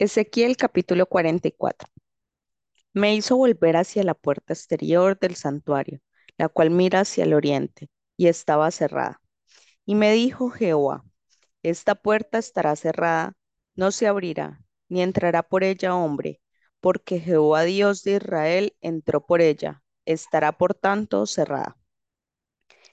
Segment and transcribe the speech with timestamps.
[0.00, 1.88] Ezequiel capítulo 44.
[2.94, 5.98] Me hizo volver hacia la puerta exterior del santuario,
[6.36, 9.20] la cual mira hacia el oriente, y estaba cerrada.
[9.84, 11.04] Y me dijo Jehová,
[11.64, 13.34] esta puerta estará cerrada,
[13.74, 16.40] no se abrirá, ni entrará por ella hombre,
[16.80, 21.76] porque Jehová Dios de Israel entró por ella, estará por tanto cerrada.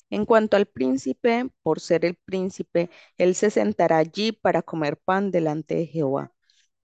[0.09, 5.29] En cuanto al príncipe, por ser el príncipe, él se sentará allí para comer pan
[5.29, 6.34] delante de Jehová.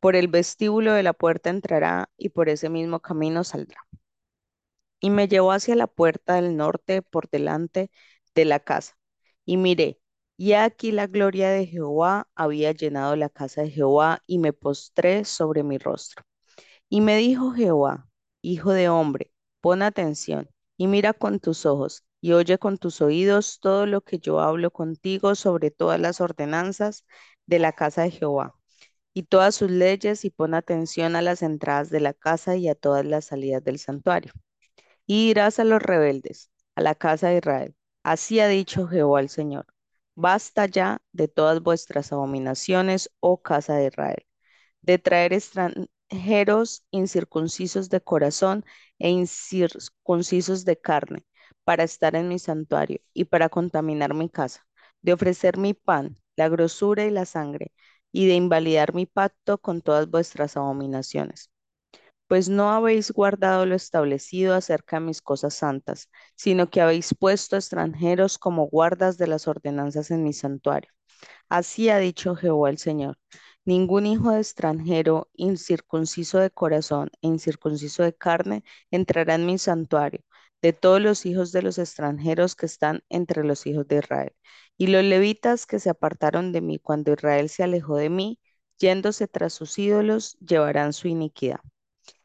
[0.01, 3.87] Por el vestíbulo de la puerta entrará y por ese mismo camino saldrá.
[4.99, 7.91] Y me llevó hacia la puerta del norte por delante
[8.35, 8.97] de la casa.
[9.45, 9.99] Y miré,
[10.37, 15.23] y aquí la gloria de Jehová había llenado la casa de Jehová, y me postré
[15.23, 16.23] sobre mi rostro.
[16.89, 18.09] Y me dijo Jehová,
[18.41, 19.31] Hijo de hombre,
[19.61, 24.19] pon atención, y mira con tus ojos, y oye con tus oídos todo lo que
[24.19, 27.05] yo hablo contigo sobre todas las ordenanzas
[27.45, 28.55] de la casa de Jehová
[29.13, 32.75] y todas sus leyes, y pon atención a las entradas de la casa y a
[32.75, 34.33] todas las salidas del santuario.
[35.05, 39.29] Y dirás a los rebeldes, a la casa de Israel, así ha dicho Jehová el
[39.29, 39.65] Señor,
[40.15, 44.25] basta ya de todas vuestras abominaciones, oh casa de Israel,
[44.81, 48.65] de traer extranjeros incircuncisos de corazón
[48.99, 51.25] e incircuncisos de carne,
[51.63, 54.65] para estar en mi santuario y para contaminar mi casa,
[55.01, 57.71] de ofrecer mi pan, la grosura y la sangre,
[58.11, 61.49] y de invalidar mi pacto con todas vuestras abominaciones.
[62.27, 67.57] Pues no habéis guardado lo establecido acerca de mis cosas santas, sino que habéis puesto
[67.57, 70.91] extranjeros como guardas de las ordenanzas en mi santuario.
[71.49, 73.17] Así ha dicho Jehová el Señor.
[73.65, 80.21] Ningún hijo de extranjero, incircunciso de corazón e incircunciso de carne, entrará en mi santuario,
[80.61, 84.33] de todos los hijos de los extranjeros que están entre los hijos de Israel.
[84.81, 88.39] Y los levitas que se apartaron de mí cuando Israel se alejó de mí,
[88.79, 91.59] yéndose tras sus ídolos, llevarán su iniquidad.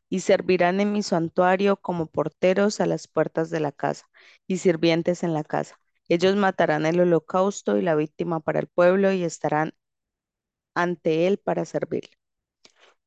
[0.08, 4.06] Y servirán en mi santuario como porteros a las puertas de la casa
[4.46, 5.78] y sirvientes en la casa.
[6.08, 9.74] Ellos matarán el holocausto y la víctima para el pueblo y estarán
[10.74, 12.16] ante él para servirle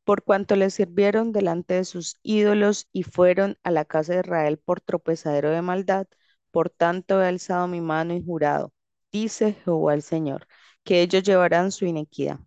[0.03, 4.59] por cuanto le sirvieron delante de sus ídolos y fueron a la casa de Israel
[4.59, 6.07] por tropezadero de maldad,
[6.51, 8.73] por tanto he alzado mi mano y jurado,
[9.11, 10.47] dice Jehová el Señor,
[10.83, 12.39] que ellos llevarán su iniquidad.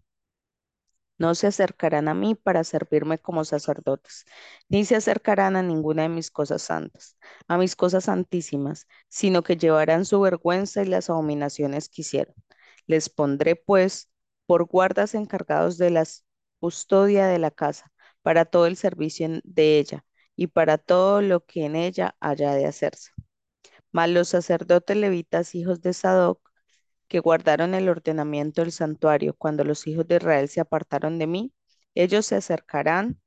[1.18, 4.24] No se acercarán a mí para servirme como sacerdotes,
[4.68, 9.56] ni se acercarán a ninguna de mis cosas santas, a mis cosas santísimas, sino que
[9.56, 12.34] llevarán su vergüenza y las abominaciones que hicieron.
[12.86, 14.10] Les pondré, pues,
[14.46, 16.24] por guardas encargados de las
[16.58, 17.92] custodia de la casa,
[18.22, 20.04] para todo el servicio de ella
[20.36, 23.12] y para todo lo que en ella haya de hacerse.
[23.92, 26.51] Mas los sacerdotes levitas, hijos de Sadoc,
[27.12, 31.52] que guardaron el ordenamiento del santuario cuando los hijos de Israel se apartaron de mí,
[31.94, 33.20] ellos se acercarán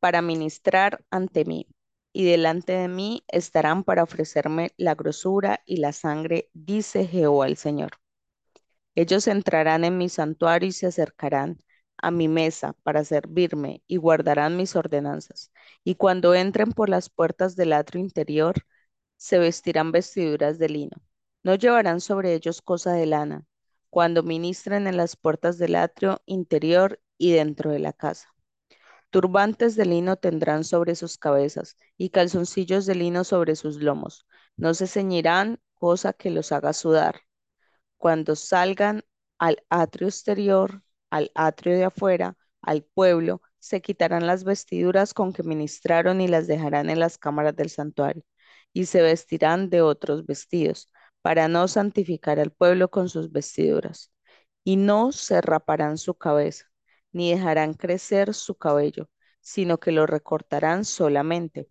[0.00, 1.68] para ministrar ante mí,
[2.12, 7.56] y delante de mí estarán para ofrecerme la grosura y la sangre, dice Jehová el
[7.56, 7.92] Señor.
[8.96, 11.58] Ellos entrarán en mi santuario y se acercarán
[11.98, 15.52] a mi mesa para servirme y guardarán mis ordenanzas.
[15.84, 18.56] Y cuando entren por las puertas del atrio interior,
[19.16, 20.96] se vestirán vestiduras de lino.
[21.42, 23.44] No llevarán sobre ellos cosa de lana,
[23.90, 28.28] cuando ministren en las puertas del atrio interior y dentro de la casa.
[29.10, 34.26] Turbantes de lino tendrán sobre sus cabezas y calzoncillos de lino sobre sus lomos.
[34.56, 37.22] No se ceñirán cosa que los haga sudar
[38.02, 39.04] cuando salgan
[39.38, 45.44] al atrio exterior, al atrio de afuera, al pueblo, se quitarán las vestiduras con que
[45.44, 48.24] ministraron y las dejarán en las cámaras del santuario,
[48.72, 50.90] y se vestirán de otros vestidos,
[51.22, 54.12] para no santificar al pueblo con sus vestiduras.
[54.64, 56.66] Y no se raparán su cabeza,
[57.12, 59.08] ni dejarán crecer su cabello,
[59.40, 61.68] sino que lo recortarán solamente.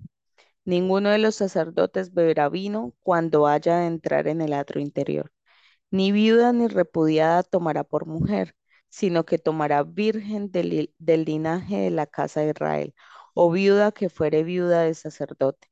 [0.65, 5.31] Ninguno de los sacerdotes beberá vino cuando haya de entrar en el atrio interior
[5.91, 8.55] ni viuda ni repudiada tomará por mujer,
[8.89, 12.95] sino que tomará virgen del, linaje de la casa de Israel,
[13.33, 15.70] o viuda que fuere viuda de sacerdote.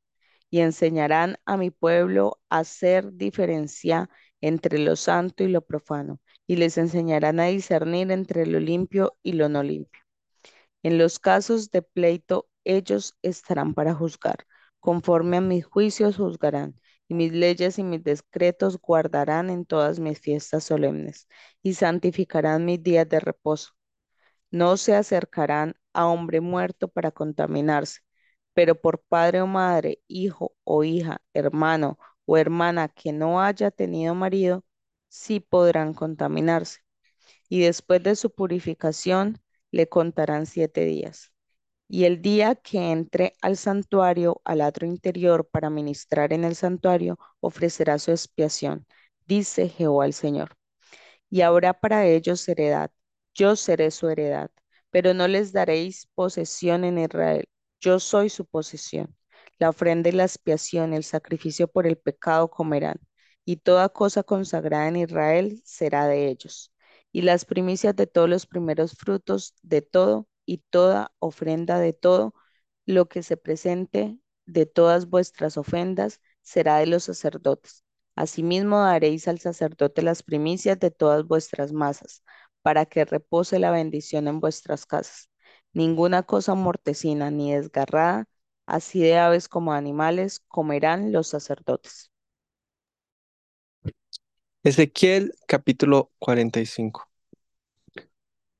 [0.50, 4.10] Y enseñarán a mi pueblo a hacer diferencia
[4.40, 9.32] entre lo santo y lo profano, y les enseñarán a discernir entre lo limpio y
[9.34, 10.02] lo no limpio.
[10.82, 14.46] En los casos de pleito, ellos estarán para juzgar,
[14.80, 16.74] conforme a mis juicios juzgarán,
[17.08, 21.28] y mis leyes y mis decretos guardarán en todas mis fiestas solemnes,
[21.62, 23.72] y santificarán mis días de reposo.
[24.50, 28.00] No se acercarán a hombre muerto para contaminarse,
[28.54, 34.14] pero por padre o madre, hijo o hija, hermano o hermana que no haya tenido
[34.14, 34.64] marido,
[35.08, 36.80] sí podrán contaminarse.
[37.48, 39.38] Y después de su purificación,
[39.70, 41.32] le contarán siete días.
[41.88, 47.18] Y el día que entre al santuario, al atrio interior, para ministrar en el santuario,
[47.40, 48.86] ofrecerá su expiación,
[49.26, 50.56] dice Jehová el Señor.
[51.30, 52.90] Y habrá para ellos heredad,
[53.34, 54.50] yo seré su heredad,
[54.90, 57.48] pero no les daréis posesión en Israel,
[57.80, 59.16] yo soy su posesión.
[59.58, 62.98] La ofrenda y la expiación, el sacrificio por el pecado comerán,
[63.44, 66.72] y toda cosa consagrada en Israel será de ellos.
[67.12, 72.34] Y las primicias de todos los primeros frutos de todo y toda ofrenda de todo
[72.86, 77.84] lo que se presente de todas vuestras ofrendas será de los sacerdotes.
[78.16, 82.22] Asimismo daréis al sacerdote las primicias de todas vuestras masas,
[82.62, 85.29] para que repose la bendición en vuestras casas.
[85.72, 88.26] Ninguna cosa mortecina ni desgarrada,
[88.66, 92.10] así de aves como animales, comerán los sacerdotes.
[94.64, 97.08] Ezequiel capítulo 45.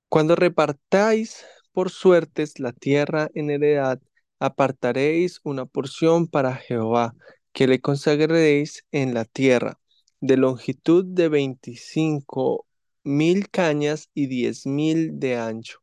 [0.08, 4.00] Cuando repartáis por suertes la tierra en heredad,
[4.38, 7.14] apartaréis una porción para Jehová,
[7.52, 9.80] que le consagraréis en la tierra,
[10.20, 12.66] de longitud de veinticinco
[13.04, 15.80] mil cañas y diez mil de ancho.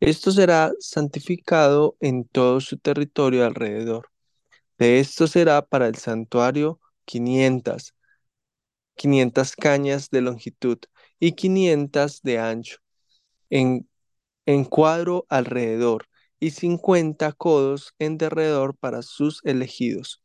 [0.00, 4.10] Esto será santificado en todo su territorio alrededor.
[4.78, 7.94] De esto será para el santuario quinientas,
[8.94, 10.78] quinientas cañas de longitud
[11.18, 12.78] y quinientas de ancho,
[13.50, 13.88] en,
[14.46, 16.06] en cuadro alrededor,
[16.40, 20.22] y cincuenta codos en derredor para sus elegidos.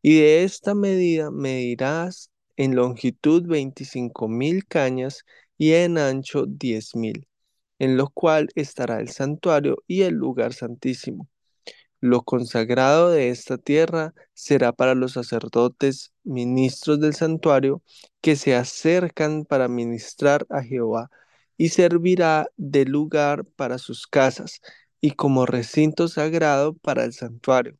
[0.00, 5.24] Y de esta medida medirás en longitud veinticinco mil cañas
[5.58, 7.28] y en ancho diez mil,
[7.82, 11.28] en lo cual estará el santuario y el lugar santísimo.
[12.00, 17.82] Lo consagrado de esta tierra será para los sacerdotes, ministros del santuario,
[18.20, 21.10] que se acercan para ministrar a Jehová,
[21.56, 24.60] y servirá de lugar para sus casas,
[25.00, 27.76] y como recinto sagrado para el santuario.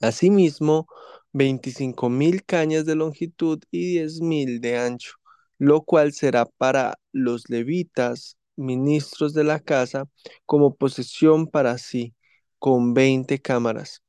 [0.00, 0.86] Asimismo,
[1.32, 5.14] veinticinco mil cañas de longitud y diez mil de ancho,
[5.58, 10.08] lo cual será para los levitas, ministros de la casa,
[10.46, 12.14] como posesión para sí,
[12.58, 14.02] con veinte cámaras.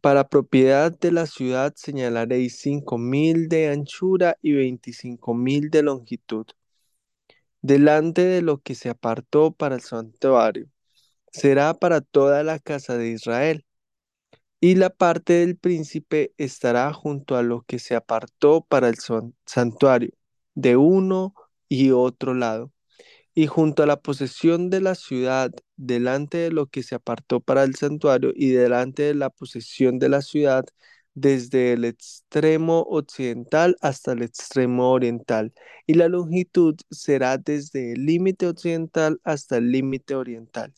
[0.00, 6.46] Para propiedad de la ciudad señalaréis cinco mil de anchura y veinticinco mil de longitud.
[7.62, 10.68] Delante de lo que se apartó para el santuario,
[11.32, 13.64] será para toda la casa de Israel
[14.60, 18.96] y la parte del príncipe estará junto a lo que se apartó para el
[19.46, 20.10] santuario,
[20.54, 21.34] de uno
[21.68, 22.70] y otro lado,
[23.34, 27.64] y junto a la posesión de la ciudad, delante de lo que se apartó para
[27.64, 30.64] el santuario, y delante de la posesión de la ciudad,
[31.14, 35.52] desde el extremo occidental hasta el extremo oriental,
[35.86, 40.74] y la longitud será desde el límite occidental hasta el límite oriental.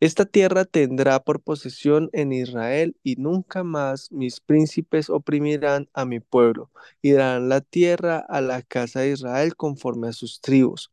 [0.00, 6.20] Esta tierra tendrá por posesión en Israel y nunca más mis príncipes oprimirán a mi
[6.20, 6.70] pueblo
[7.00, 10.90] y darán la tierra a la casa de Israel conforme a sus tribus.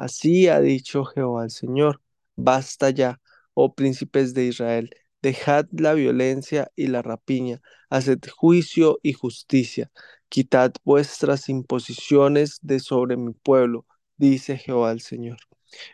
[0.00, 2.00] Así ha dicho Jehová el Señor.
[2.34, 3.20] Basta ya,
[3.52, 4.88] oh príncipes de Israel,
[5.20, 7.60] dejad la violencia y la rapiña,
[7.90, 9.90] haced juicio y justicia,
[10.30, 13.84] quitad vuestras imposiciones de sobre mi pueblo,
[14.16, 15.36] dice Jehová el Señor.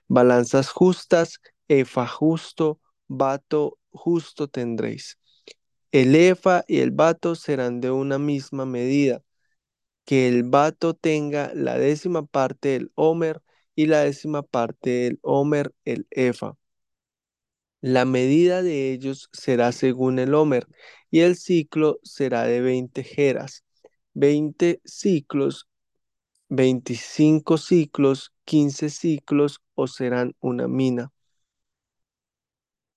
[0.07, 5.19] Balanzas justas efa justo, vato justo tendréis.
[5.91, 9.25] El efa y el vato serán de una misma medida,
[10.05, 13.43] que el vato tenga la décima parte del homer
[13.77, 16.57] y la décima parte del homer el efa.
[17.81, 20.67] La medida de ellos será según el homer,
[21.11, 23.65] y el ciclo será de 20 jeras,
[24.15, 25.69] 20 ciclos,
[26.49, 31.13] 25 ciclos, 15 ciclos, o serán una mina.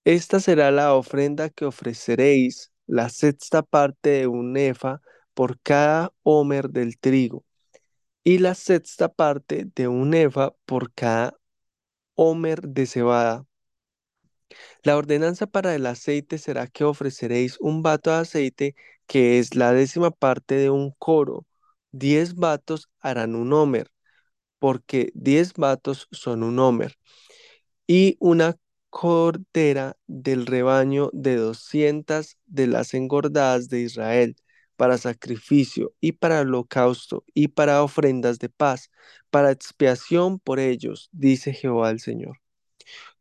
[0.03, 5.01] Esta será la ofrenda que ofreceréis, la sexta parte de un efa
[5.33, 7.45] por cada homer del trigo,
[8.29, 11.33] y la sexta parte de un efa por cada
[12.13, 13.47] homer de cebada.
[14.83, 18.75] La ordenanza para el aceite será que ofreceréis un vato de aceite,
[19.07, 21.47] que es la décima parte de un coro.
[21.91, 23.89] Diez vatos harán un homer,
[24.59, 26.99] porque diez vatos son un homer.
[27.87, 28.57] Y una
[28.91, 34.35] cordera del rebaño de doscientas de las engordadas de Israel,
[34.79, 38.91] para sacrificio y para holocausto y para ofrendas de paz,
[39.29, 42.37] para expiación por ellos, dice Jehová el Señor.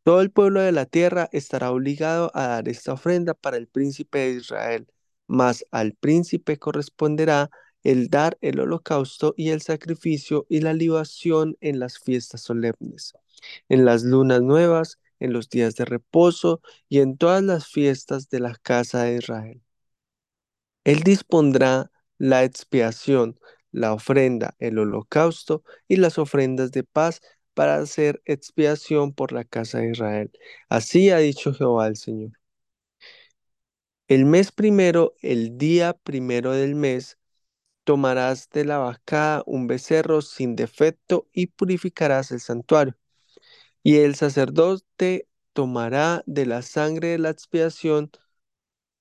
[0.05, 4.19] Todo el pueblo de la tierra estará obligado a dar esta ofrenda para el príncipe
[4.21, 4.87] de Israel,
[5.27, 7.50] mas al príncipe corresponderá
[7.83, 13.15] el dar el holocausto y el sacrificio y la libación en las fiestas solemnes.
[13.69, 18.41] en las lunas nuevas, en los días de reposo y en todas las fiestas de
[18.41, 19.62] la casa de Israel.
[20.88, 23.38] Él dispondrá la expiación,
[23.73, 27.21] la ofrenda, el holocausto y las ofrendas de paz
[27.52, 30.30] para hacer expiación por la casa de Israel.
[30.71, 32.30] Así ha dicho Jehová el Señor.
[34.07, 37.18] El mes primero, el día primero del mes,
[37.85, 42.97] tomarás de la vaca un becerro sin defecto y purificarás el santuario.
[43.83, 48.11] Y el sacerdote tomará de la sangre de la expiación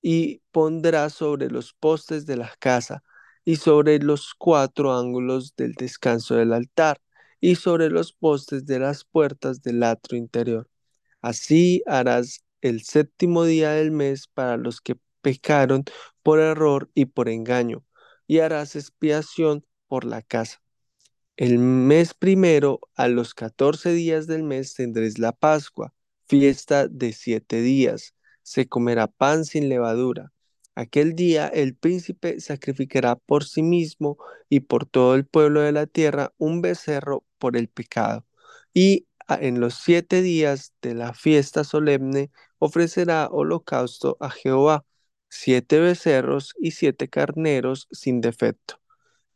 [0.10, 3.04] y pondrá sobre los postes de la casa
[3.44, 7.02] y sobre los cuatro ángulos del descanso del altar
[7.42, 10.70] y sobre los postes de las puertas del atrio interior.
[11.20, 15.84] Así harás el séptimo día del mes para los que pecaron
[16.24, 17.84] por error y por engaño,
[18.28, 20.62] y harás expiación por la casa.
[21.36, 25.94] El mes primero, a los catorce días del mes, tendréis la Pascua,
[26.30, 28.14] fiesta de siete días.
[28.48, 30.32] Se comerá pan sin levadura.
[30.74, 35.86] Aquel día el príncipe sacrificará por sí mismo y por todo el pueblo de la
[35.86, 38.25] tierra un becerro por el pecado.
[38.74, 44.86] Y en los siete días de la fiesta solemne ofrecerá holocausto a Jehová,
[45.30, 48.80] siete becerros y siete carneros sin defecto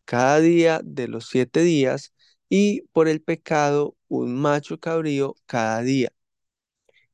[0.05, 2.13] cada día de los siete días,
[2.49, 6.11] y por el pecado un macho cabrío cada día.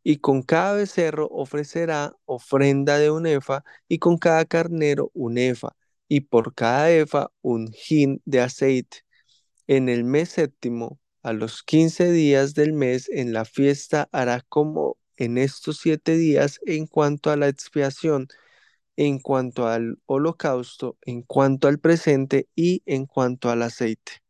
[0.10, 5.76] Y con cada becerro ofrecerá ofrenda de un efa, y con cada carnero un efa,
[6.08, 9.00] y por cada efa un hin de aceite.
[9.68, 14.98] En el mes séptimo, a los quince días del mes, en la fiesta hará como
[15.18, 18.30] en estos siete días en cuanto a la expiación,
[18.96, 24.27] en cuanto al holocausto, en cuanto al presente y en cuanto al aceite.